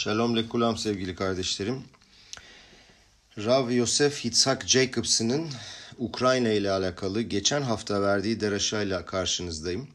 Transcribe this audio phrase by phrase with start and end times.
[0.00, 1.82] Shalom lekulam sevgili kardeşlerim.
[3.38, 5.48] Rav Yosef Yitzhak Jacobson'ın
[5.98, 9.88] Ukrayna ile alakalı geçen hafta verdiği deraşayla karşınızdayım.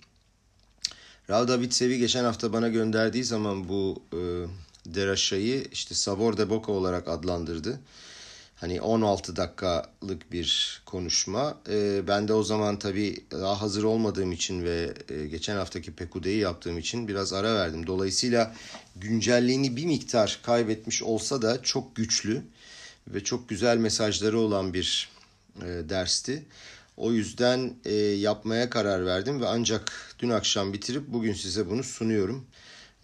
[1.30, 4.20] Rav David Sevi geçen hafta bana gönderdiği zaman bu e,
[4.86, 7.80] deraşayı işte Savor de Boca olarak adlandırdı.
[8.56, 11.58] Hani 16 dakikalık bir konuşma.
[11.70, 16.38] E, ben de o zaman tabii daha hazır olmadığım için ve e, geçen haftaki Pekude'yi
[16.38, 17.88] yaptığım için biraz ara verdim.
[17.88, 18.56] Dolayısıyla
[18.96, 22.44] güncelliğini bir miktar kaybetmiş olsa da çok güçlü
[23.08, 25.10] ve çok güzel mesajları olan bir
[25.62, 26.46] e, dersti.
[26.98, 32.46] O yüzden e, yapmaya karar verdim ve ancak dün akşam bitirip bugün size bunu sunuyorum.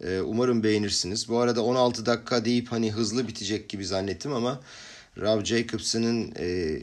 [0.00, 1.28] E, umarım beğenirsiniz.
[1.28, 4.60] Bu arada 16 dakika deyip hani hızlı bitecek gibi zannettim ama
[5.20, 6.80] Rav Jacobson'ın e,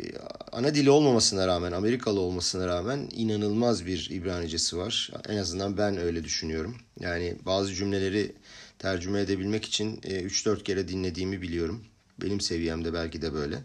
[0.52, 5.12] ana dili olmamasına rağmen, Amerikalı olmasına rağmen inanılmaz bir İbranicesi var.
[5.30, 6.78] En azından ben öyle düşünüyorum.
[7.00, 8.36] Yani bazı cümleleri
[8.80, 11.86] tercüme edebilmek için e, 3-4 kere dinlediğimi biliyorum.
[12.22, 13.64] Benim seviyemde belki de böyle.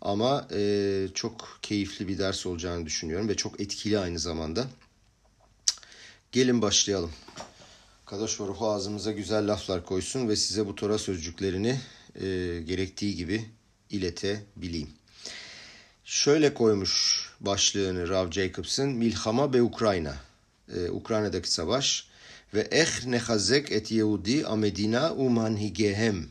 [0.00, 4.66] Ama e, çok keyifli bir ders olacağını düşünüyorum ve çok etkili aynı zamanda.
[6.32, 7.10] Gelin başlayalım.
[8.06, 11.80] Kadosh Baruch ağzımıza güzel laflar koysun ve size bu Tora sözcüklerini
[12.14, 12.26] e,
[12.66, 13.44] gerektiği gibi
[13.90, 14.90] iletebileyim.
[16.04, 20.16] Şöyle koymuş başlığını Rav Jacobson, Milhama be Ukrayna.
[20.76, 22.08] Ee, Ukrayna'daki savaş
[22.54, 26.26] ve eh nehazek et Yehudi amedina u manhigehem.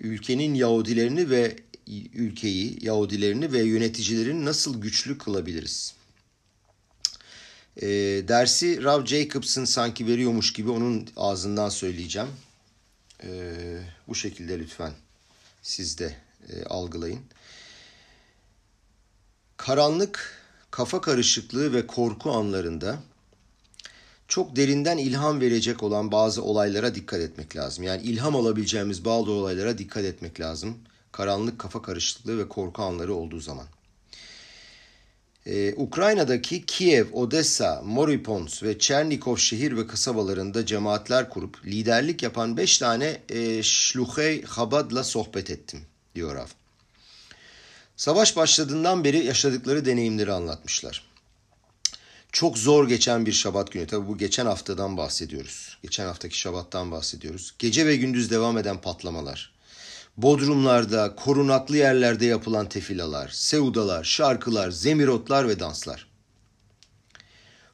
[0.00, 1.56] Ülkenin Yahudilerini ve
[2.14, 5.94] ülkeyi, Yahudilerini ve yöneticilerini nasıl güçlü kılabiliriz?
[7.76, 7.88] E,
[8.28, 12.28] dersi Rav Jacobson sanki veriyormuş gibi onun ağzından söyleyeceğim.
[13.22, 13.28] E,
[14.08, 14.92] bu şekilde lütfen
[15.62, 16.16] siz de
[16.48, 17.20] e, algılayın.
[19.56, 22.98] Karanlık, kafa karışıklığı ve korku anlarında
[24.28, 27.84] çok derinden ilham verecek olan bazı olaylara dikkat etmek lazım.
[27.84, 30.78] Yani ilham alabileceğimiz bazı olaylara dikkat etmek lazım.
[31.12, 33.66] Karanlık, kafa karışıklığı ve korku anları olduğu zaman.
[35.46, 42.78] Ee, Ukrayna'daki Kiev, Odessa, Moripons ve Çernikov şehir ve kasabalarında cemaatler kurup liderlik yapan beş
[42.78, 45.80] tane e, Şluhey Chabad'la sohbet ettim
[46.14, 46.46] diyor Rav.
[47.96, 51.10] Savaş başladığından beri yaşadıkları deneyimleri anlatmışlar.
[52.32, 53.86] Çok zor geçen bir şabat günü.
[53.86, 55.78] Tabi bu geçen haftadan bahsediyoruz.
[55.82, 57.54] Geçen haftaki şabattan bahsediyoruz.
[57.58, 59.52] Gece ve gündüz devam eden patlamalar.
[60.16, 66.06] Bodrumlarda, korunaklı yerlerde yapılan tefilalar, sevdalar, şarkılar, zemirotlar ve danslar.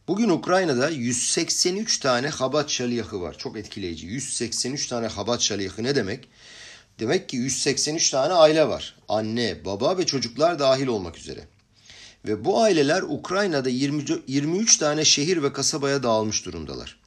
[0.09, 3.39] Bugün Ukrayna'da 183 tane Habat şaliyahı var.
[3.39, 4.07] Çok etkileyici.
[4.07, 6.29] 183 tane Habat şaliyahı ne demek?
[6.99, 8.97] Demek ki 183 tane aile var.
[9.09, 11.45] Anne, baba ve çocuklar dahil olmak üzere.
[12.25, 16.99] Ve bu aileler Ukrayna'da 20, 23 tane şehir ve kasabaya dağılmış durumdalar.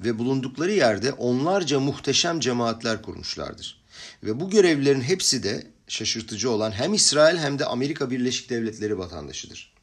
[0.00, 3.84] Ve bulundukları yerde onlarca muhteşem cemaatler kurmuşlardır.
[4.24, 9.74] Ve bu görevlilerin hepsi de şaşırtıcı olan hem İsrail hem de Amerika Birleşik Devletleri vatandaşıdır.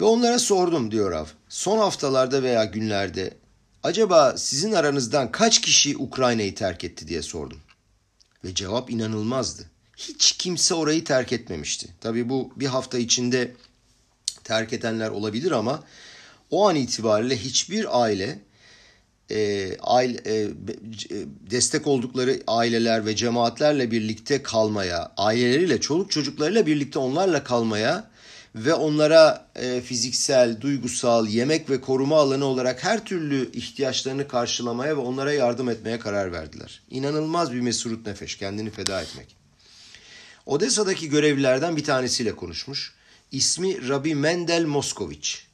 [0.00, 1.26] Ve onlara sordum diyor Av.
[1.48, 3.36] Son haftalarda veya günlerde
[3.82, 7.58] acaba sizin aranızdan kaç kişi Ukrayna'yı terk etti diye sordum.
[8.44, 9.62] Ve cevap inanılmazdı.
[9.96, 11.88] Hiç kimse orayı terk etmemişti.
[12.00, 13.54] Tabii bu bir hafta içinde
[14.44, 15.84] terk edenler olabilir ama
[16.50, 18.38] o an itibariyle hiçbir aile
[19.30, 20.48] e, aile, e,
[21.50, 28.10] destek oldukları aileler ve cemaatlerle birlikte kalmaya, aileleriyle, çoluk çocuklarıyla birlikte onlarla kalmaya
[28.54, 35.00] ve onlara e, fiziksel, duygusal, yemek ve koruma alanı olarak her türlü ihtiyaçlarını karşılamaya ve
[35.00, 36.82] onlara yardım etmeye karar verdiler.
[36.90, 39.36] İnanılmaz bir mesurut nefes, kendini feda etmek.
[40.46, 42.94] Odessa'daki görevlilerden bir tanesiyle konuşmuş.
[43.30, 45.46] İsmi Rabbi Mendel Moskoviç.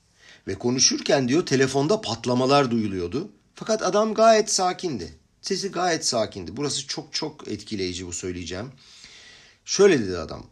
[0.46, 3.30] Ve konuşurken diyor telefonda patlamalar duyuluyordu.
[3.54, 5.14] Fakat adam gayet sakindi.
[5.42, 6.56] Sesi gayet sakindi.
[6.56, 8.72] Burası çok çok etkileyici bu söyleyeceğim.
[9.64, 10.46] Şöyle dedi adam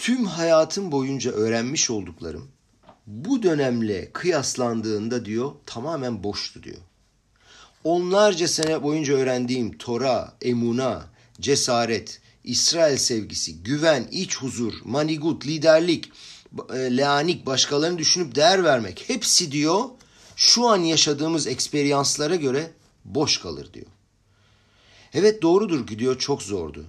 [0.00, 2.48] tüm hayatım boyunca öğrenmiş olduklarım
[3.06, 6.78] bu dönemle kıyaslandığında diyor tamamen boştu diyor.
[7.84, 11.06] Onlarca sene boyunca öğrendiğim Tora, emuna,
[11.40, 16.12] cesaret, İsrail sevgisi, güven, iç huzur, manigut, liderlik,
[16.74, 19.84] e, leanik, başkalarını düşünüp değer vermek hepsi diyor
[20.36, 22.70] şu an yaşadığımız eksperyanslara göre
[23.04, 23.86] boş kalır diyor.
[25.14, 26.86] Evet doğrudur ki diyor çok zordu.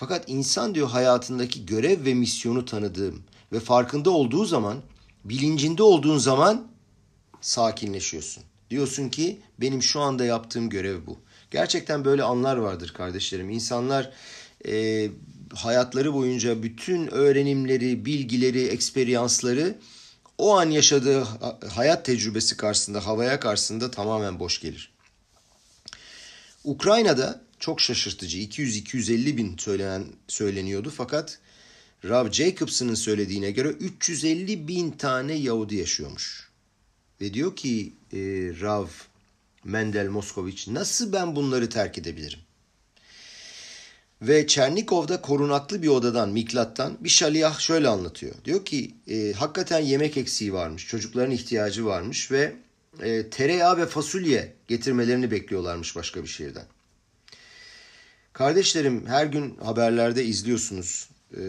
[0.00, 4.78] Fakat insan diyor hayatındaki görev ve misyonu tanıdığım ve farkında olduğu zaman,
[5.24, 6.68] bilincinde olduğun zaman
[7.40, 8.42] sakinleşiyorsun.
[8.70, 11.18] Diyorsun ki benim şu anda yaptığım görev bu.
[11.50, 13.50] Gerçekten böyle anlar vardır kardeşlerim.
[13.50, 14.10] İnsanlar
[14.66, 15.08] e,
[15.54, 19.78] hayatları boyunca bütün öğrenimleri, bilgileri, eksperyansları
[20.38, 21.22] o an yaşadığı
[21.70, 24.92] hayat tecrübesi karşısında, havaya karşısında tamamen boş gelir.
[26.64, 31.38] Ukrayna'da çok şaşırtıcı 200-250 bin söylenen söyleniyordu fakat
[32.04, 36.50] Rav Jacobson'ın söylediğine göre 350 bin tane Yahudi yaşıyormuş.
[37.20, 38.18] Ve diyor ki e,
[38.60, 38.86] Rav
[39.64, 42.38] Mendel Moskoviç nasıl ben bunları terk edebilirim?
[44.22, 48.34] Ve Çernikov'da korunaklı bir odadan, Miklat'tan bir şaliyah şöyle anlatıyor.
[48.44, 52.56] Diyor ki e, hakikaten yemek eksiği varmış, çocukların ihtiyacı varmış ve
[53.02, 56.66] e, tereyağı ve fasulye getirmelerini bekliyorlarmış başka bir şehirden.
[58.32, 61.08] Kardeşlerim her gün haberlerde izliyorsunuz.
[61.32, 61.42] E,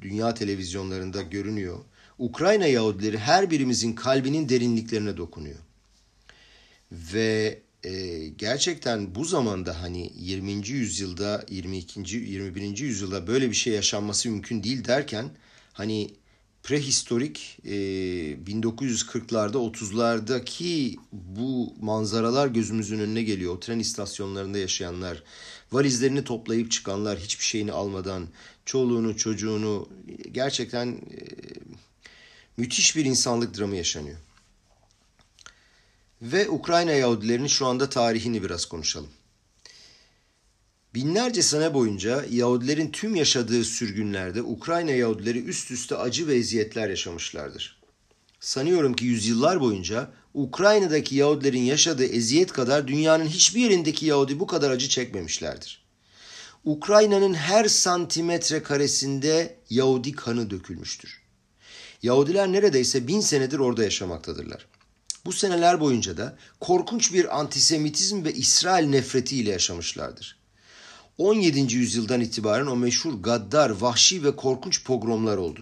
[0.00, 1.78] dünya televizyonlarında görünüyor.
[2.18, 5.58] Ukrayna Yahudileri her birimizin kalbinin derinliklerine dokunuyor.
[6.92, 10.52] Ve e, gerçekten bu zamanda hani 20.
[10.68, 12.00] yüzyılda 22.
[12.16, 12.78] 21.
[12.78, 15.30] yüzyılda böyle bir şey yaşanması mümkün değil derken
[15.72, 16.10] hani
[16.62, 17.70] prehistorik e,
[18.34, 23.54] 1940'larda 30'lardaki bu manzaralar gözümüzün önüne geliyor.
[23.54, 25.22] O tren istasyonlarında yaşayanlar,
[25.72, 28.28] valizlerini toplayıp çıkanlar, hiçbir şeyini almadan,
[28.64, 29.88] çoluğunu, çocuğunu
[30.32, 31.18] gerçekten e,
[32.56, 34.18] müthiş bir insanlık dramı yaşanıyor.
[36.22, 39.10] Ve Ukrayna Yahudilerinin şu anda tarihini biraz konuşalım.
[40.94, 47.80] Binlerce sene boyunca Yahudilerin tüm yaşadığı sürgünlerde Ukrayna Yahudileri üst üste acı ve eziyetler yaşamışlardır.
[48.40, 54.70] Sanıyorum ki yüzyıllar boyunca Ukrayna'daki Yahudilerin yaşadığı eziyet kadar dünyanın hiçbir yerindeki Yahudi bu kadar
[54.70, 55.84] acı çekmemişlerdir.
[56.64, 61.20] Ukrayna'nın her santimetre karesinde Yahudi kanı dökülmüştür.
[62.02, 64.66] Yahudiler neredeyse bin senedir orada yaşamaktadırlar.
[65.24, 70.39] Bu seneler boyunca da korkunç bir antisemitizm ve İsrail nefretiyle yaşamışlardır.
[71.20, 71.74] 17.
[71.76, 75.60] yüzyıldan itibaren o meşhur gaddar, vahşi ve korkunç pogromlar oldu.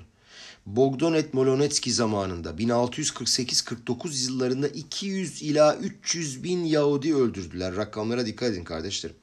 [0.66, 7.76] Bogdanet Molonetski zamanında 1648-49 yıllarında 200 ila 300 bin Yahudi öldürdüler.
[7.76, 9.16] Rakamlara dikkat edin kardeşlerim.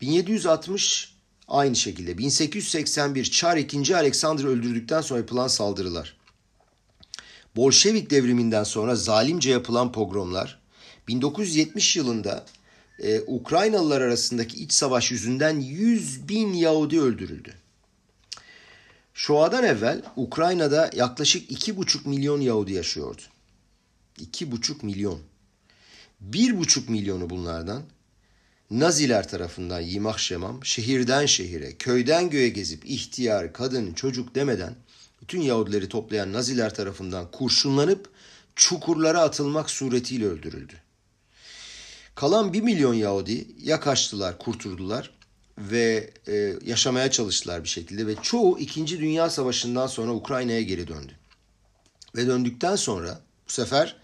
[0.00, 1.14] 1760
[1.48, 3.94] aynı şekilde 1881 Çar II.
[3.94, 6.16] Alexander öldürdükten sonra yapılan saldırılar.
[7.56, 10.60] Bolşevik devriminden sonra zalimce yapılan pogromlar,
[11.08, 12.44] 1970 yılında
[12.98, 17.54] e, Ukraynalılar arasındaki iç savaş yüzünden 100 bin Yahudi öldürüldü.
[19.14, 23.22] Şua'dan evvel Ukrayna'da yaklaşık 2,5 milyon Yahudi yaşıyordu.
[24.18, 25.20] 2,5 milyon.
[26.30, 27.82] 1,5 milyonu bunlardan
[28.70, 34.74] Naziler tarafından yimah şemam şehirden şehire, köyden göğe gezip ihtiyar, kadın, çocuk demeden
[35.22, 38.10] bütün Yahudileri toplayan Naziler tarafından kurşunlanıp
[38.56, 40.83] çukurlara atılmak suretiyle öldürüldü.
[42.14, 45.10] Kalan bir milyon Yahudi ya kaçtılar, kurtuldular
[45.58, 48.86] ve e, yaşamaya çalıştılar bir şekilde ve çoğu 2.
[48.86, 51.12] Dünya Savaşı'ndan sonra Ukrayna'ya geri döndü.
[52.16, 53.96] Ve döndükten sonra bu sefer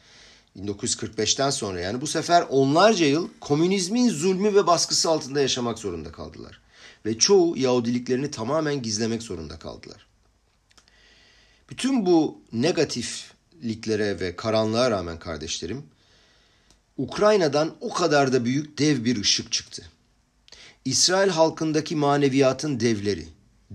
[0.58, 6.60] 1945'ten sonra yani bu sefer onlarca yıl komünizmin zulmü ve baskısı altında yaşamak zorunda kaldılar.
[7.06, 10.06] Ve çoğu Yahudiliklerini tamamen gizlemek zorunda kaldılar.
[11.70, 15.86] Bütün bu negatifliklere ve karanlığa rağmen kardeşlerim,
[17.00, 19.82] Ukrayna'dan o kadar da büyük dev bir ışık çıktı.
[20.84, 23.24] İsrail halkındaki maneviyatın devleri,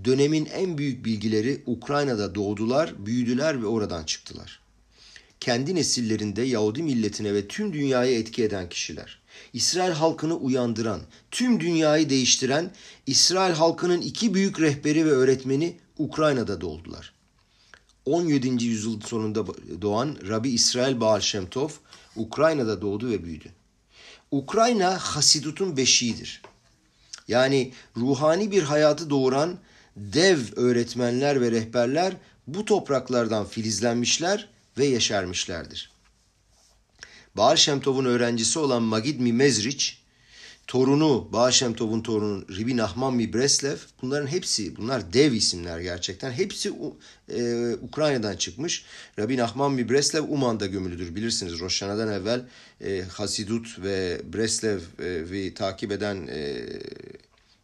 [0.04, 4.60] dönemin en büyük bilgileri Ukrayna'da doğdular, büyüdüler ve oradan çıktılar.
[5.40, 9.18] Kendi nesillerinde Yahudi milletine ve tüm dünyayı etki eden kişiler.
[9.52, 11.00] İsrail halkını uyandıran,
[11.30, 12.70] tüm dünyayı değiştiren
[13.06, 17.15] İsrail halkının iki büyük rehberi ve öğretmeni Ukrayna'da doğdular.
[18.06, 18.64] 17.
[18.64, 19.46] yüzyıl sonunda
[19.82, 21.68] doğan Rabbi İsrail Baal Shem Tov
[22.16, 23.52] Ukrayna'da doğdu ve büyüdü.
[24.30, 26.42] Ukrayna Hasidut'un beşiğidir.
[27.28, 29.58] Yani ruhani bir hayatı doğuran
[29.96, 34.48] dev öğretmenler ve rehberler bu topraklardan filizlenmişler
[34.78, 35.90] ve yeşermişlerdir.
[37.36, 39.84] Baal Shem Tov'un öğrencisi olan Magid Mimezrich
[40.66, 46.32] torunu, Bağışemtov'un torunu Ribi Nahman Breslev bunların hepsi, bunlar dev isimler gerçekten.
[46.32, 46.72] Hepsi
[47.28, 48.84] e, Ukrayna'dan çıkmış.
[49.18, 51.60] Rabbi Nahman Breslev Uman'da gömülüdür bilirsiniz.
[51.60, 52.44] Roşana'dan evvel
[52.80, 54.80] e, Hasidut ve Breslev
[55.34, 56.66] e, takip eden e,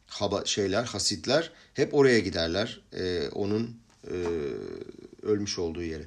[0.06, 2.80] haba, şeyler, Hasitler hep oraya giderler.
[2.92, 4.16] E, onun e,
[5.22, 6.04] ölmüş olduğu yere.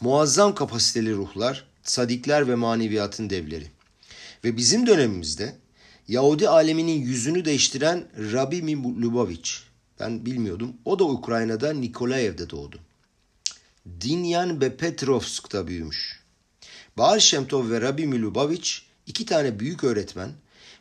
[0.00, 3.66] Muazzam kapasiteli ruhlar, sadikler ve maneviyatın devleri.
[4.44, 5.56] Ve bizim dönemimizde
[6.08, 8.72] Yahudi aleminin yüzünü değiştiren Rabbi
[9.02, 9.50] Lubavitch.
[10.00, 10.72] Ben bilmiyordum.
[10.84, 12.78] O da Ukrayna'da Nikolaev'de doğdu.
[14.00, 16.20] Dinyan ve Petrovsk'ta büyümüş.
[16.98, 18.70] Baal Shemtov ve Rabbi Lubavitch
[19.06, 20.30] iki tane büyük öğretmen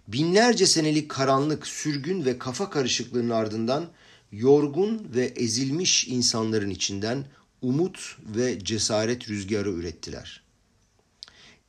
[0.08, 3.86] binlerce senelik karanlık, sürgün ve kafa karışıklığının ardından
[4.32, 7.25] yorgun ve ezilmiş insanların içinden
[7.62, 10.44] umut ve cesaret rüzgarı ürettiler.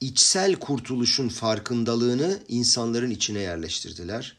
[0.01, 4.37] İçsel kurtuluşun farkındalığını insanların içine yerleştirdiler.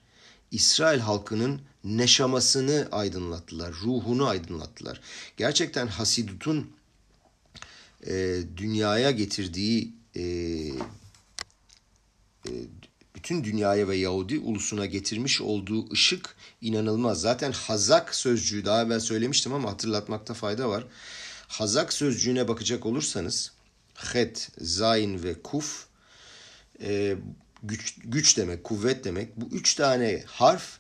[0.52, 5.02] İsrail halkının neşamasını aydınlattılar, ruhunu aydınlattılar.
[5.38, 6.72] Gerçekten Hasidut'un
[8.08, 10.74] e, dünyaya getirdiği e, e,
[13.16, 17.22] bütün dünyaya ve Yahudi ulusuna getirmiş olduğu ışık inanılmaz.
[17.22, 20.84] Zaten hazak sözcüğü daha evvel söylemiştim ama hatırlatmakta fayda var.
[21.48, 23.52] Hazak sözcüğüne bakacak olursanız
[23.98, 25.86] het, zayin ve kuf
[26.82, 27.16] e,
[27.64, 29.38] güç, güç demek, kuvvet demek.
[29.38, 30.78] Bu üç tane harf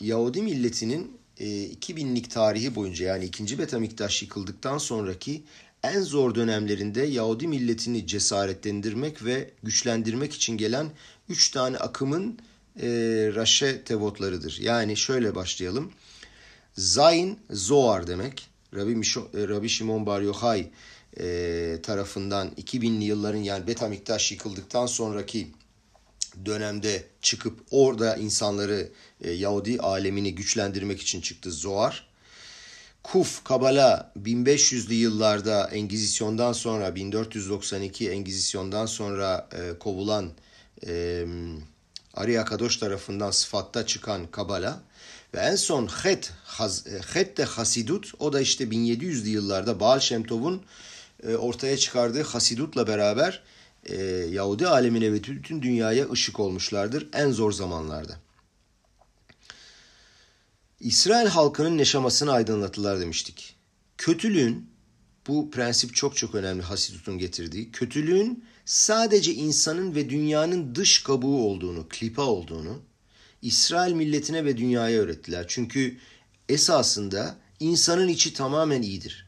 [0.00, 5.42] Yahudi milletinin e, 2000'lik tarihi boyunca yani ikinci Betamiktaş yıkıldıktan sonraki
[5.82, 10.90] en zor dönemlerinde Yahudi milletini cesaretlendirmek ve güçlendirmek için gelen
[11.28, 12.38] üç tane akımın
[12.80, 12.88] e,
[13.34, 14.58] raşe tevotlarıdır.
[14.60, 15.92] Yani şöyle başlayalım.
[16.76, 18.48] Zayn, Zoar demek.
[18.74, 20.70] Rabbi, Mişo, e, Rabbi Şimon Bar Yochai
[21.20, 25.52] e, tarafından 2000'li yılların yani Betamiktaş yıkıldıktan sonraki
[26.46, 28.88] dönemde çıkıp orada insanları
[29.20, 32.06] e, Yahudi alemini güçlendirmek için çıktı Zoar.
[33.02, 40.32] Kuf, Kabala 1500'lü yıllarda Engizisyon'dan sonra 1492 Engizisyon'dan sonra e, kovulan
[40.86, 41.24] e,
[42.14, 44.82] Ari Akadosh tarafından sıfatta çıkan Kabala
[45.34, 50.62] ve en son Het, e, Het de Hasidut o da işte 1700'lü yıllarda Baal Şemtov'un
[51.24, 53.42] ortaya çıkardığı Hasidut'la beraber
[53.84, 53.96] e,
[54.30, 58.20] Yahudi alemine ve bütün dünyaya ışık olmuşlardır en zor zamanlarda.
[60.80, 63.56] İsrail halkının neşamasını aydınlattılar demiştik.
[63.98, 64.70] Kötülüğün,
[65.26, 71.86] bu prensip çok çok önemli Hasidut'un getirdiği, kötülüğün sadece insanın ve dünyanın dış kabuğu olduğunu,
[71.88, 72.82] klipa olduğunu
[73.42, 75.44] İsrail milletine ve dünyaya öğrettiler.
[75.48, 75.98] Çünkü
[76.48, 79.25] esasında insanın içi tamamen iyidir.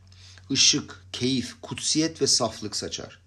[0.51, 3.19] Işık, keyif, kutsiyet ve saflık saçar.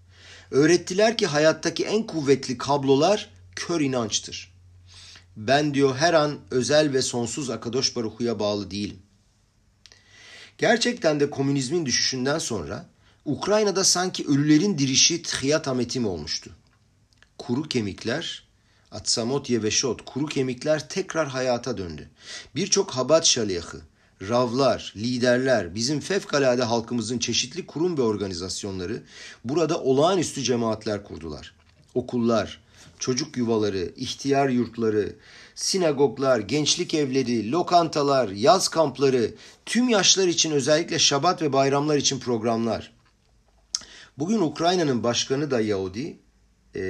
[0.51, 4.53] Öğrettiler ki hayattaki en kuvvetli kablolar kör inançtır.
[5.37, 8.99] Ben diyor her an özel ve sonsuz Akadosh Baruhu'ya bağlı değilim.
[10.57, 12.89] Gerçekten de komünizmin düşüşünden sonra
[13.25, 16.51] Ukrayna'da sanki ölülerin dirişi Tchiyat Ametim olmuştu.
[17.37, 18.47] Kuru kemikler,
[18.91, 22.09] Atsamot Yeveşot, kuru kemikler tekrar hayata döndü.
[22.55, 23.81] Birçok Habat şaliyahı,
[24.29, 29.03] ravlar, liderler, bizim fevkalade halkımızın çeşitli kurum ve organizasyonları
[29.45, 31.53] burada olağanüstü cemaatler kurdular.
[31.95, 32.61] Okullar,
[32.99, 35.15] çocuk yuvaları, ihtiyar yurtları,
[35.55, 39.33] sinagoglar, gençlik evleri, lokantalar, yaz kampları,
[39.65, 42.93] tüm yaşlar için özellikle şabat ve bayramlar için programlar.
[44.17, 46.19] Bugün Ukrayna'nın başkanı da Yahudi
[46.75, 46.81] e,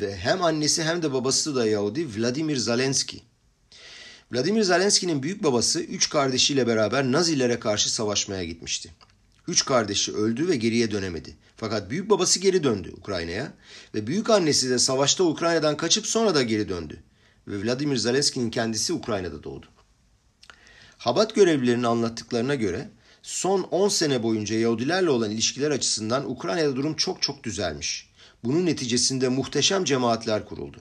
[0.00, 3.27] ve hem annesi hem de babası da Yahudi Vladimir Zelenski.
[4.32, 8.90] Vladimir Zelenski'nin büyük babası üç kardeşiyle beraber Nazilere karşı savaşmaya gitmişti.
[9.48, 11.36] Üç kardeşi öldü ve geriye dönemedi.
[11.56, 13.52] Fakat büyük babası geri döndü Ukrayna'ya
[13.94, 17.02] ve büyük annesi de savaşta Ukrayna'dan kaçıp sonra da geri döndü.
[17.46, 19.66] Ve Vladimir Zelenski'nin kendisi Ukrayna'da doğdu.
[20.98, 22.88] Habat görevlilerinin anlattıklarına göre
[23.22, 28.10] son 10 sene boyunca Yahudilerle olan ilişkiler açısından Ukrayna'da durum çok çok düzelmiş.
[28.44, 30.78] Bunun neticesinde muhteşem cemaatler kuruldu.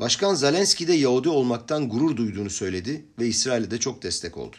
[0.00, 4.56] Başkan Zelenski de Yahudi olmaktan gurur duyduğunu söyledi ve İsrail'e de çok destek oldu.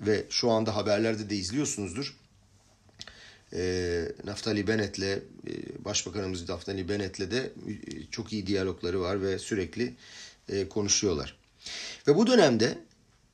[0.00, 2.16] Ve şu anda haberlerde de izliyorsunuzdur.
[3.52, 5.20] E, Naftali Bennett'le, e,
[5.84, 7.72] Başbakanımız Naftali Bennett'le de e,
[8.10, 9.94] çok iyi diyalogları var ve sürekli
[10.48, 11.36] e, konuşuyorlar.
[12.08, 12.78] Ve bu dönemde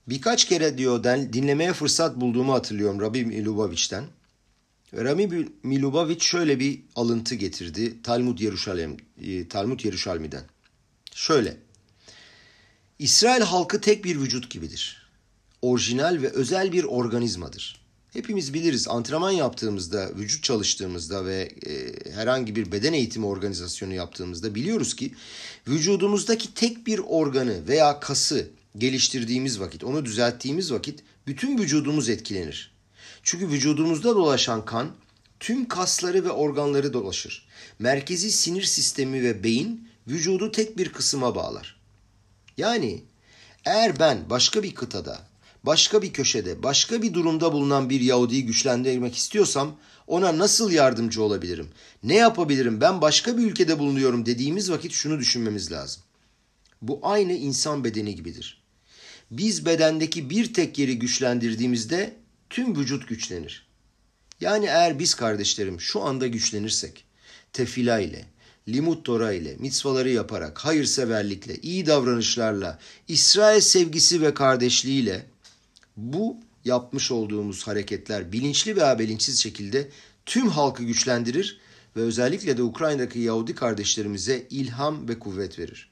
[0.08, 4.04] birkaç kere diyor dinlemeye fırsat bulduğumu hatırlıyorum Rabbi Milubavich'ten.
[4.92, 10.42] Ve Rabbi Milubavitch şöyle bir alıntı getirdi Talmud Yeruşalim, e, Talmud Yeruşalmi'den.
[11.14, 11.56] Şöyle.
[12.98, 15.06] İsrail halkı tek bir vücut gibidir.
[15.62, 17.80] Orijinal ve özel bir organizmadır.
[18.12, 24.96] Hepimiz biliriz antrenman yaptığımızda, vücut çalıştığımızda ve e, herhangi bir beden eğitimi organizasyonu yaptığımızda biliyoruz
[24.96, 25.14] ki
[25.68, 32.72] vücudumuzdaki tek bir organı veya kası geliştirdiğimiz vakit, onu düzelttiğimiz vakit bütün vücudumuz etkilenir.
[33.22, 34.90] Çünkü vücudumuzda dolaşan kan
[35.40, 37.46] tüm kasları ve organları dolaşır.
[37.78, 41.80] Merkezi sinir sistemi ve beyin vücudu tek bir kısma bağlar.
[42.56, 43.02] Yani
[43.64, 45.26] eğer ben başka bir kıtada,
[45.62, 49.76] başka bir köşede, başka bir durumda bulunan bir Yahudi'yi güçlendirmek istiyorsam
[50.06, 51.68] ona nasıl yardımcı olabilirim?
[52.02, 52.80] Ne yapabilirim?
[52.80, 56.02] Ben başka bir ülkede bulunuyorum dediğimiz vakit şunu düşünmemiz lazım.
[56.82, 58.62] Bu aynı insan bedeni gibidir.
[59.30, 62.16] Biz bedendeki bir tek yeri güçlendirdiğimizde
[62.50, 63.66] tüm vücut güçlenir.
[64.40, 67.04] Yani eğer biz kardeşlerim şu anda güçlenirsek,
[67.52, 68.24] tefila ile,
[68.68, 75.26] limut Tora ile, mitzvaları yaparak, hayırseverlikle, iyi davranışlarla, İsrail sevgisi ve kardeşliğiyle
[75.96, 79.88] bu yapmış olduğumuz hareketler bilinçli veya bilinçsiz şekilde
[80.26, 81.60] tüm halkı güçlendirir
[81.96, 85.90] ve özellikle de Ukrayna'daki Yahudi kardeşlerimize ilham ve kuvvet verir.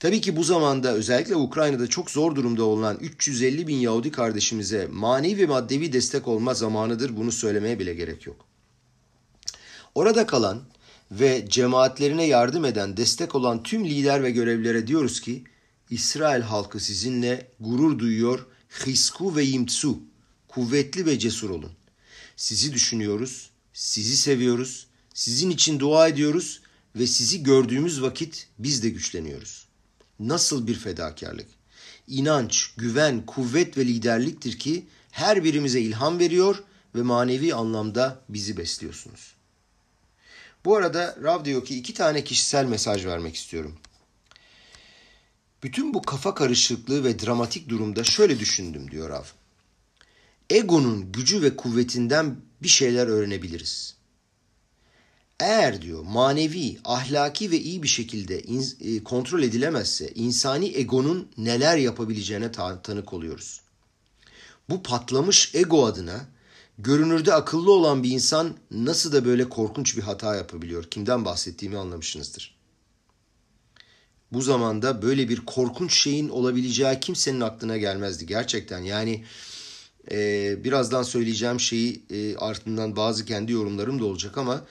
[0.00, 5.38] Tabii ki bu zamanda özellikle Ukrayna'da çok zor durumda olan 350 bin Yahudi kardeşimize manevi
[5.38, 7.16] ve maddevi destek olma zamanıdır.
[7.16, 8.46] Bunu söylemeye bile gerek yok.
[9.94, 10.62] Orada kalan
[11.20, 15.44] ve cemaatlerine yardım eden, destek olan tüm lider ve görevlilere diyoruz ki
[15.90, 18.46] İsrail halkı sizinle gurur duyuyor.
[18.86, 19.98] Hisku ve yimtsu.
[20.48, 21.72] Kuvvetli ve cesur olun.
[22.36, 26.60] Sizi düşünüyoruz, sizi seviyoruz, sizin için dua ediyoruz
[26.96, 29.68] ve sizi gördüğümüz vakit biz de güçleniyoruz.
[30.20, 31.48] Nasıl bir fedakarlık?
[32.08, 39.34] İnanç, güven, kuvvet ve liderliktir ki her birimize ilham veriyor ve manevi anlamda bizi besliyorsunuz.
[40.64, 43.76] Bu arada Rav diyor ki iki tane kişisel mesaj vermek istiyorum.
[45.62, 49.24] Bütün bu kafa karışıklığı ve dramatik durumda şöyle düşündüm diyor Rav.
[50.50, 53.94] Egonun gücü ve kuvvetinden bir şeyler öğrenebiliriz.
[55.40, 62.52] Eğer diyor manevi, ahlaki ve iyi bir şekilde in, kontrol edilemezse insani egonun neler yapabileceğine
[62.52, 63.60] tanık oluyoruz.
[64.70, 66.26] Bu patlamış ego adına
[66.78, 70.84] görünürde akıllı olan bir insan nasıl da böyle korkunç bir hata yapabiliyor?
[70.84, 72.54] Kimden bahsettiğimi anlamışsınızdır.
[74.32, 78.78] Bu zamanda böyle bir korkunç şeyin olabileceği kimsenin aklına gelmezdi gerçekten.
[78.78, 79.24] Yani
[80.10, 84.64] e, birazdan söyleyeceğim şeyi e, ardından bazı kendi yorumlarım da olacak ama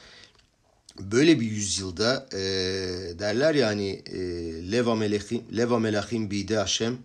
[0.99, 2.39] böyle bir yüzyılda e,
[3.19, 4.19] derler yani e,
[4.71, 6.97] Leva Melechim, Leva Melachim Bide Hashem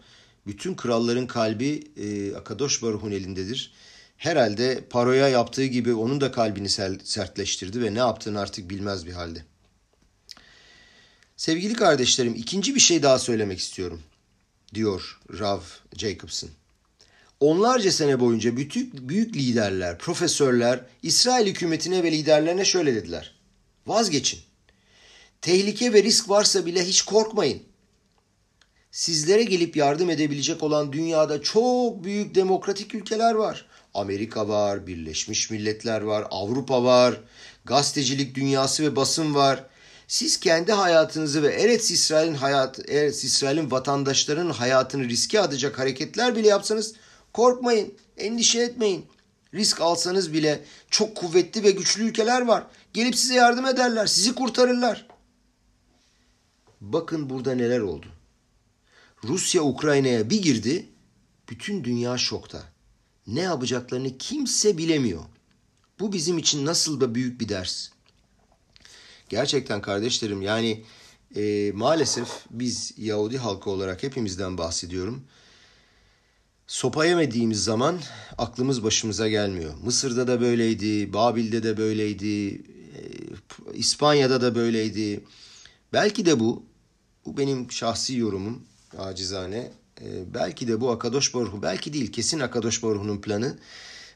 [0.47, 3.73] bütün kralların kalbi e, Akadosh Baruh'un elindedir
[4.19, 6.69] herhalde Paro'ya yaptığı gibi onun da kalbini
[7.05, 9.45] sertleştirdi ve ne yaptığını artık bilmez bir halde.
[11.37, 14.03] Sevgili kardeşlerim ikinci bir şey daha söylemek istiyorum
[14.75, 15.61] diyor Rav
[15.97, 16.51] Jacobson.
[17.41, 23.35] Onlarca sene boyunca bütün büyük liderler, profesörler İsrail hükümetine ve liderlerine şöyle dediler.
[23.87, 24.41] Vazgeçin.
[25.41, 27.63] Tehlike ve risk varsa bile hiç korkmayın.
[28.91, 33.67] Sizlere gelip yardım edebilecek olan dünyada çok büyük demokratik ülkeler var.
[33.95, 37.21] Amerika var, Birleşmiş Milletler var, Avrupa var,
[37.65, 39.65] gazetecilik dünyası ve basın var.
[40.09, 46.49] Siz kendi hayatınızı ve Eretz İsrail'in hayat, Eretz İsrail'in vatandaşlarının hayatını riske atacak hareketler bile
[46.49, 46.95] yapsanız
[47.33, 49.07] korkmayın, endişe etmeyin.
[49.55, 52.67] Risk alsanız bile çok kuvvetli ve güçlü ülkeler var.
[52.93, 55.07] Gelip size yardım ederler, sizi kurtarırlar.
[56.81, 58.07] Bakın burada neler oldu.
[59.25, 60.89] Rusya Ukrayna'ya bir girdi,
[61.49, 62.63] bütün dünya şokta
[63.29, 65.23] ne yapacaklarını kimse bilemiyor.
[66.01, 67.89] Bu bizim için nasıl da büyük bir ders.
[69.29, 70.85] Gerçekten kardeşlerim yani
[71.37, 75.25] e, maalesef biz Yahudi halkı olarak hepimizden bahsediyorum.
[76.67, 78.01] Sopa yemediğimiz zaman
[78.39, 79.75] aklımız başımıza gelmiyor.
[79.85, 83.01] Mısır'da da böyleydi, Babil'de de böyleydi, e,
[83.75, 85.25] İspanya'da da böyleydi.
[85.93, 86.63] Belki de bu,
[87.27, 88.63] bu benim şahsi yorumum
[88.99, 89.73] acizane.
[90.01, 93.59] E, belki de bu Akadosh Baruhu, belki değil kesin Akadosh Baruhu'nun planı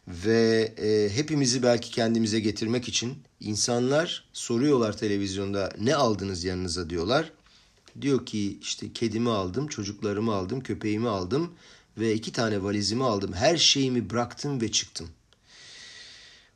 [0.08, 7.32] ve e, hepimizi belki kendimize getirmek için insanlar soruyorlar televizyonda ne aldınız yanınıza diyorlar.
[8.00, 11.52] Diyor ki işte kedimi aldım, çocuklarımı aldım, köpeğimi aldım
[11.98, 13.32] ve iki tane valizimi aldım.
[13.32, 15.08] Her şeyimi bıraktım ve çıktım.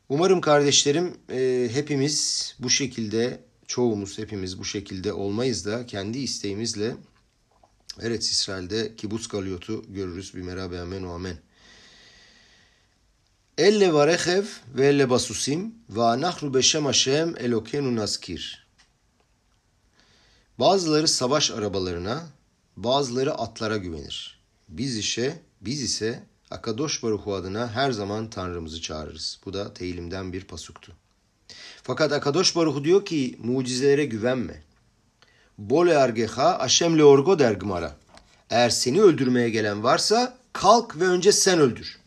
[0.09, 6.95] Umarım kardeşlerim e, hepimiz bu şekilde, çoğumuz hepimiz bu şekilde olmayız da kendi isteğimizle
[8.01, 10.35] Evet İsrail'de kibutz galiotu görürüz.
[10.35, 11.37] Bir merhaba amen o amen.
[13.57, 18.67] Elle varechev ve elle basusim ve anahru beşem Hashem elokenu naskir.
[20.59, 22.27] Bazıları savaş arabalarına,
[22.77, 24.39] bazıları atlara güvenir.
[24.69, 29.39] Biz işe, biz ise Akadosh Baruhu adına her zaman Tanrımızı çağırırız.
[29.45, 30.93] Bu da Tehilim'den bir pasuktu.
[31.83, 34.66] Fakat Akadosh Baruhu diyor ki mucizelere güvenme.
[35.57, 37.97] Bole argeha Aşem leorgo der Gmara.
[38.49, 41.99] Eğer seni öldürmeye gelen varsa kalk ve önce sen öldür.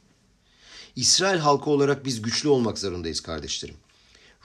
[0.96, 3.76] İsrail halkı olarak biz güçlü olmak zorundayız kardeşlerim.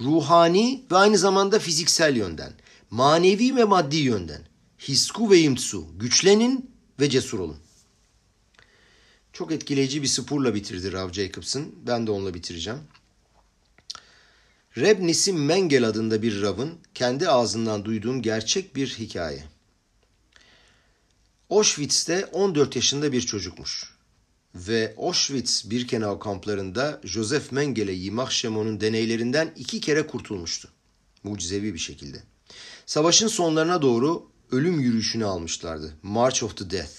[0.02, 2.54] Ruhani ve aynı zamanda fiziksel yönden,
[2.90, 4.42] manevi ve maddi yönden.
[4.80, 7.58] Hisku ve imtsu, güçlenin ve cesur olun.
[9.34, 11.66] Çok etkileyici bir spurla bitirdi Rav Jacobson.
[11.88, 12.80] Ben de onunla bitireceğim.
[14.78, 19.44] Reb Nisim Mengel adında bir Rav'ın kendi ağzından duyduğum gerçek bir hikaye.
[21.50, 23.96] Auschwitz'te 14 yaşında bir çocukmuş.
[24.56, 30.70] Ve Auschwitz Birkenau kamplarında Joseph Mengele Yimach Shemon'un deneylerinden iki kere kurtulmuştu.
[31.24, 32.24] Mucizevi bir şekilde.
[32.86, 35.94] Savaşın sonlarına doğru ölüm yürüyüşünü almışlardı.
[36.04, 36.94] March of the Death.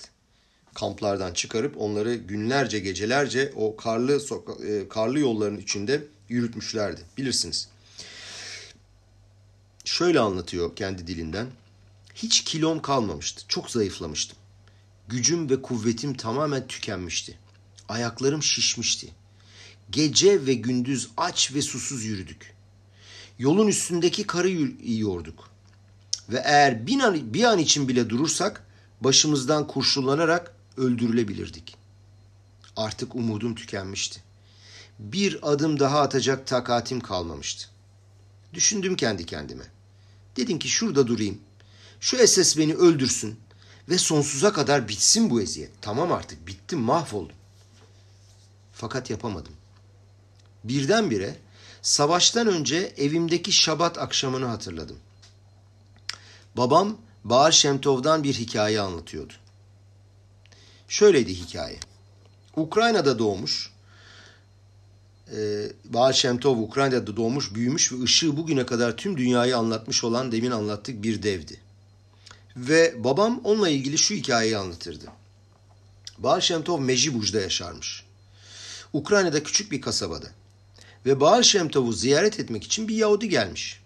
[0.74, 4.20] Kamplardan çıkarıp onları günlerce gecelerce o karlı
[4.88, 7.00] karlı yolların içinde yürütmüşlerdi.
[7.16, 7.68] Bilirsiniz.
[9.84, 11.46] Şöyle anlatıyor kendi dilinden.
[12.14, 13.42] Hiç kilom kalmamıştı.
[13.48, 14.38] Çok zayıflamıştım.
[15.08, 17.38] Gücüm ve kuvvetim tamamen tükenmişti.
[17.88, 19.08] Ayaklarım şişmişti.
[19.90, 22.54] Gece ve gündüz aç ve susuz yürüdük.
[23.38, 25.50] Yolun üstündeki karı yiyorduk.
[26.28, 28.66] Ve eğer bir an, bir an için bile durursak
[29.00, 31.76] başımızdan kurşunlanarak öldürülebilirdik.
[32.76, 34.25] Artık umudum tükenmişti.
[34.98, 37.68] Bir adım daha atacak takatim kalmamıştı.
[38.54, 39.64] Düşündüm kendi kendime.
[40.36, 41.40] Dedim ki şurada durayım.
[42.00, 43.40] Şu SS beni öldürsün
[43.88, 45.70] ve sonsuza kadar bitsin bu eziyet.
[45.80, 47.36] Tamam artık bittim mahvoldum.
[48.72, 49.52] Fakat yapamadım.
[50.64, 51.36] Birdenbire
[51.82, 54.98] savaştan önce evimdeki şabat akşamını hatırladım.
[56.56, 59.32] Babam Baal Şemtov'dan bir hikaye anlatıyordu.
[60.88, 61.80] Şöyleydi hikaye.
[62.56, 63.72] Ukrayna'da doğmuş,
[65.32, 70.50] e, Baal Şemtov Ukrayna'da doğmuş, büyümüş ve ışığı bugüne kadar tüm dünyayı anlatmış olan demin
[70.50, 71.60] anlattık bir devdi.
[72.56, 75.04] Ve babam onunla ilgili şu hikayeyi anlatırdı.
[76.18, 78.04] Baal Şemtov Mejibuj'da yaşarmış.
[78.92, 80.26] Ukrayna'da küçük bir kasabada.
[81.06, 83.80] Ve Baal Şemtov'u ziyaret etmek için bir Yahudi gelmiş.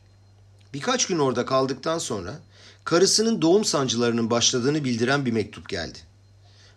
[0.74, 2.40] Birkaç gün orada kaldıktan sonra
[2.85, 5.98] karısının doğum sancılarının başladığını bildiren bir mektup geldi.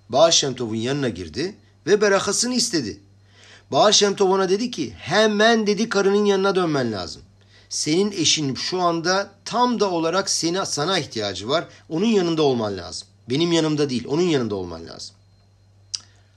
[0.10, 1.56] Baal Şemtov'un yanına girdi
[1.88, 3.00] ve berakasını istedi.
[3.72, 7.22] Baal Şemtov ona dedi ki hemen dedi karının yanına dönmen lazım.
[7.70, 11.68] Senin eşin şu anda tam da olarak seni, sana ihtiyacı var.
[11.90, 13.08] Onun yanında olman lazım.
[13.30, 15.16] Benim yanımda değil onun yanında olman lazım.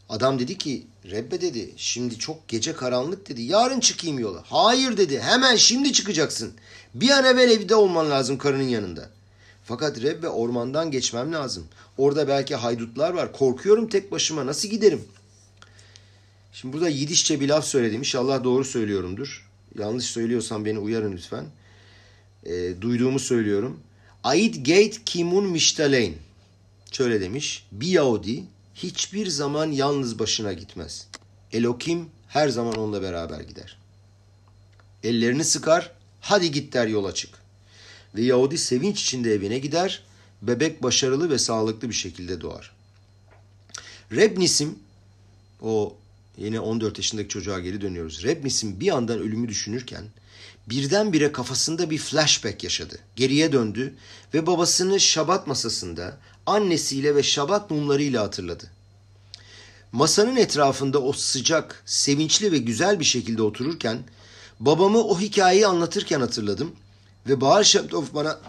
[0.09, 4.43] Adam dedi ki Rebbe dedi şimdi çok gece karanlık dedi yarın çıkayım yola.
[4.47, 6.53] Hayır dedi hemen şimdi çıkacaksın.
[6.95, 9.11] Bir an evvel evde olman lazım karının yanında.
[9.65, 11.67] Fakat Rebbe ormandan geçmem lazım.
[11.99, 13.33] Orada belki haydutlar var.
[13.33, 15.05] Korkuyorum tek başıma nasıl giderim?
[16.61, 17.99] Şimdi burada Yidişçe bir laf söyledim.
[17.99, 19.49] İnşallah doğru söylüyorumdur.
[19.79, 21.47] Yanlış söylüyorsam beni uyarın lütfen.
[22.45, 23.81] E, duyduğumu söylüyorum.
[24.25, 26.15] Ait gate kimun miştaleyn.
[26.93, 27.67] Şöyle demiş.
[27.73, 31.09] Bir Yahudi hiçbir zaman yalnız başına gitmez.
[31.53, 33.79] Elokim her zaman onunla beraber gider.
[35.05, 37.35] Ellerini sıkar, hadi git der yola çık.
[38.15, 40.03] Ve Yahudi sevinç içinde evine gider,
[40.43, 42.77] bebek başarılı ve sağlıklı bir şekilde doğar.
[44.13, 44.79] Rebnisim,
[45.63, 45.97] o
[46.39, 48.23] yine 14 yaşındaki çocuğa geri dönüyoruz.
[48.23, 50.05] Rebnisim bir andan ölümü düşünürken
[50.67, 52.99] birdenbire kafasında bir flashback yaşadı.
[53.17, 53.95] Geriye döndü
[54.35, 58.71] ve babasını şabat masasında annesiyle ve şabat mumlarıyla hatırladı.
[59.93, 63.99] Masanın etrafında o sıcak, sevinçli ve güzel bir şekilde otururken
[64.61, 66.73] babamı o hikayeyi anlatırken hatırladım
[67.29, 68.41] ve Bahar Şemtov bana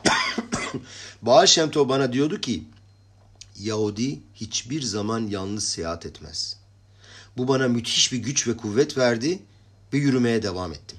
[1.22, 2.64] Bahar Şemtov bana diyordu ki
[3.60, 6.57] Yahudi hiçbir zaman yalnız seyahat etmez.
[7.38, 9.40] Bu bana müthiş bir güç ve kuvvet verdi
[9.94, 10.98] ve yürümeye devam ettim.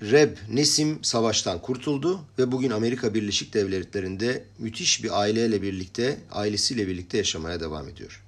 [0.00, 7.18] Reb Nesim savaştan kurtuldu ve bugün Amerika Birleşik Devletleri'nde müthiş bir aileyle birlikte, ailesiyle birlikte
[7.18, 8.22] yaşamaya devam ediyor.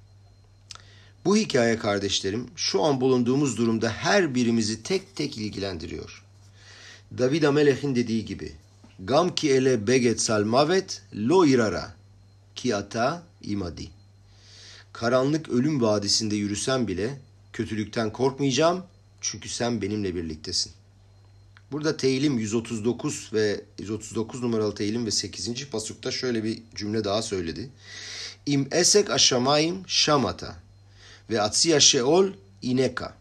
[1.25, 6.23] Bu hikaye kardeşlerim şu an bulunduğumuz durumda her birimizi tek tek ilgilendiriyor.
[7.17, 8.51] David Amelech'in dediği gibi
[8.99, 11.95] Gam ki ele beget salmavet lo irara
[12.55, 13.89] ki ata imadi.
[14.95, 17.19] Karanlık ölüm vadisinde yürüsem bile
[17.53, 18.83] kötülükten korkmayacağım
[19.21, 20.71] çünkü sen benimle birliktesin.
[21.71, 25.69] Burada teyilim 139 ve 139 numaralı teyilim ve 8.
[25.69, 27.69] pasukta şöyle bir cümle daha söyledi.
[28.45, 30.55] İm esek aşamayim şamata
[31.29, 32.27] ve atsiya şeol
[32.61, 33.15] ineka.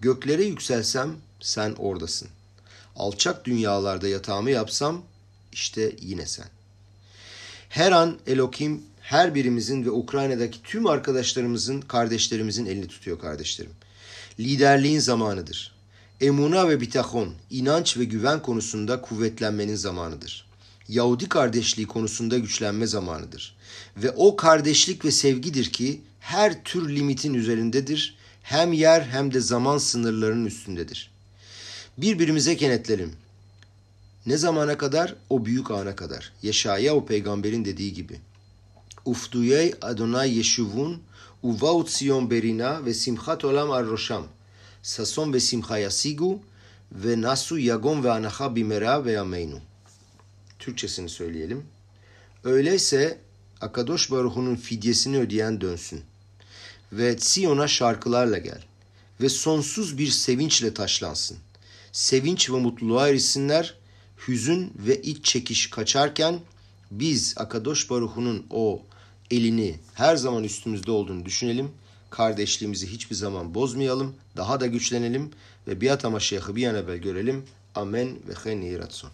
[0.00, 2.28] Göklere yükselsem sen oradasın.
[2.96, 5.02] Alçak dünyalarda yatağımı yapsam
[5.52, 6.48] işte yine sen.
[7.68, 13.72] Her an Elokim her birimizin ve Ukrayna'daki tüm arkadaşlarımızın, kardeşlerimizin elini tutuyor kardeşlerim.
[14.40, 15.72] Liderliğin zamanıdır
[16.20, 20.46] emuna ve bitahon, inanç ve güven konusunda kuvvetlenmenin zamanıdır.
[20.88, 23.56] Yahudi kardeşliği konusunda güçlenme zamanıdır.
[23.96, 29.78] Ve o kardeşlik ve sevgidir ki her tür limitin üzerindedir, hem yer hem de zaman
[29.78, 31.10] sınırlarının üstündedir.
[31.98, 33.12] Birbirimize kenetlerim.
[34.26, 35.14] Ne zamana kadar?
[35.30, 36.32] O büyük ana kadar.
[36.42, 38.20] Yeşaya o peygamberin dediği gibi.
[39.05, 41.01] Ufduyey Adonai Yeshuvun
[41.43, 44.27] uvaut Sion berina ve simchat olam ar rosham.''
[44.85, 46.41] ששון ושמחה yasigu
[46.91, 49.59] ve nasu yagon ve anaha bimera ve yameynu.
[50.59, 51.65] Türkçesini söyleyelim.
[52.43, 53.19] Öyleyse
[53.61, 56.01] Akadosh Baruhu'nun fidyesini ödeyen dönsün.
[56.91, 58.61] Ve Siyon'a şarkılarla gel.
[59.21, 61.37] Ve sonsuz bir sevinçle taşlansın.
[61.91, 63.77] Sevinç ve mutluluğa erisinler.
[64.27, 66.39] Hüzün ve iç çekiş kaçarken
[66.91, 68.81] biz Akadosh Baruhu'nun o
[69.30, 71.70] elini her zaman üstümüzde olduğunu düşünelim
[72.10, 75.30] kardeşliğimizi hiçbir zaman bozmayalım, daha da güçlenelim
[75.66, 77.44] ve biat ama şeyhı bir an evvel görelim.
[77.74, 79.10] Amen ve chen yiratzon.